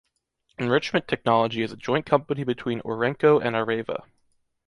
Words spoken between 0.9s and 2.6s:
Technology is a joint company